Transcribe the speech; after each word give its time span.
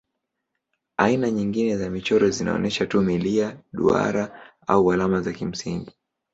Aina 0.97 1.29
nyingine 1.31 1.77
za 1.77 1.89
michoro 1.89 2.29
zinaonyesha 2.29 2.85
tu 2.85 3.01
milia, 3.01 3.57
duara 3.73 4.39
au 4.67 4.91
alama 4.91 5.21
za 5.21 5.33
kimsingi. 5.33 5.95